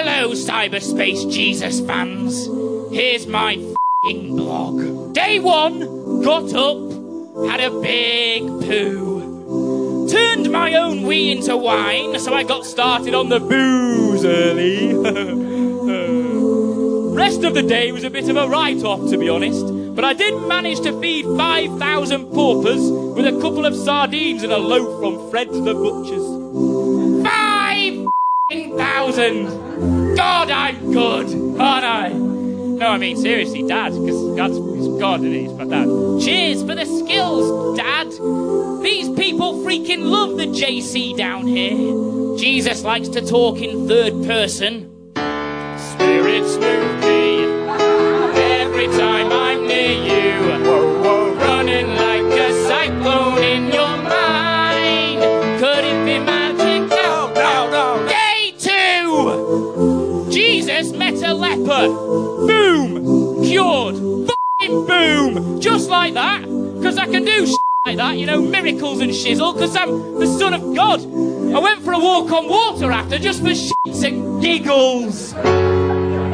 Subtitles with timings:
[0.00, 2.46] Hello, cyberspace Jesus fans.
[2.94, 3.56] Here's my
[4.04, 5.12] fing blog.
[5.12, 6.78] Day one, got up,
[7.50, 10.06] had a big poo.
[10.08, 14.94] Turned my own wee into wine, so I got started on the booze early.
[17.16, 20.04] Rest of the day was a bit of a write off, to be honest, but
[20.04, 25.00] I did manage to feed 5,000 paupers with a couple of sardines and a loaf
[25.00, 26.87] from Fred's the Butcher's.
[28.50, 30.16] Five thousand!
[30.16, 32.08] God, I'm good, aren't I?
[32.08, 34.56] No, I mean, seriously, Dad, because God's
[34.98, 35.86] God and he's my dad.
[36.22, 38.10] Cheers for the skills, Dad!
[38.82, 42.38] These people freaking love the JC down here.
[42.38, 45.12] Jesus likes to talk in third person.
[45.76, 47.37] Spirits move me
[60.78, 61.88] Jesus met a leper.
[62.46, 63.42] Boom!
[63.42, 63.96] Cured.
[63.96, 65.60] Fucking boom!
[65.60, 66.42] Just like that.
[66.42, 70.26] Because I can do shit like that, you know, miracles and shizzle, because I'm the
[70.26, 71.00] Son of God.
[71.00, 75.32] I went for a walk on water after just for shits and giggles.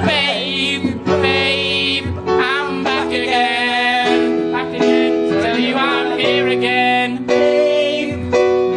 [0.07, 4.53] Babe, babe, I'm back again.
[4.53, 7.25] Back again to tell you I'm here again.
[7.25, 8.31] Babe,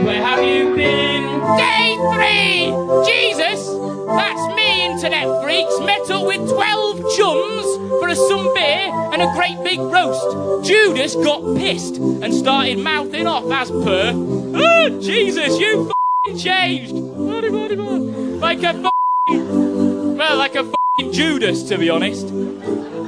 [0.05, 1.41] where have you been?
[1.57, 2.71] Day three!
[3.05, 3.67] Jesus!
[4.07, 5.36] That's me, internet
[5.81, 7.65] met up with 12 chums
[7.99, 8.15] for a
[8.53, 10.65] beer and a great big roast.
[10.67, 15.91] Judas got pissed and started mouthing off as per, Oh, Jesus, you
[16.37, 16.93] changed!
[16.93, 18.91] Like a
[19.27, 20.71] well, like a
[21.11, 22.27] Judas, to be honest.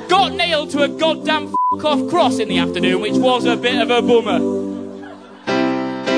[0.10, 3.90] Got nailed to a goddamn off cross in the afternoon, which was a bit of
[3.90, 4.40] a bummer.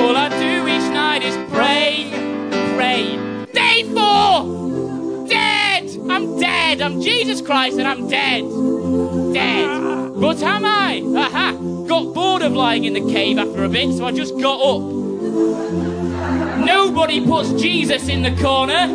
[0.02, 2.10] All I do each night is pray,
[2.76, 3.21] pray.
[6.76, 6.82] Dead!
[6.82, 8.42] I'm Jesus Christ and I'm dead!
[9.34, 10.12] Dead!
[10.14, 11.02] But am I?
[11.16, 11.84] Aha!
[11.86, 14.82] Got bored of lying in the cave after a bit, so I just got up.
[16.64, 18.72] Nobody puts Jesus in the corner.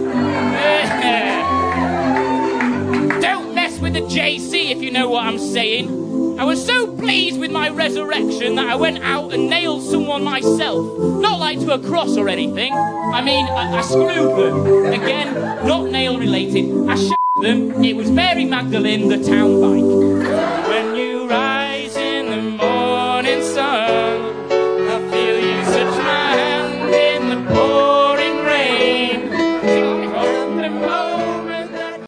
[3.22, 6.40] Don't mess with the JC if you know what I'm saying.
[6.40, 10.98] I was so pleased with my resurrection that I went out and nailed someone myself.
[11.22, 12.74] Not like to a cross or anything.
[12.74, 14.86] I mean, I, I screwed them.
[14.94, 15.34] Again,
[15.68, 16.90] not nail related.
[16.90, 20.68] I them, it was Mary Magdalene the town bike.
[20.68, 21.17] When you